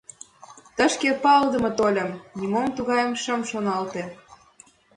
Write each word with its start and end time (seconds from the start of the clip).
Тышке 0.75 1.11
палыде 1.23 1.59
тольым... 1.79 2.09
нимом 2.39 2.67
тугайым 2.75 3.13
шым 3.23 3.41
шоналте... 3.49 4.03